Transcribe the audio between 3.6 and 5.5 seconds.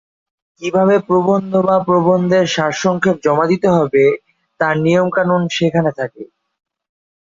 হবে তার নিয়মকানুন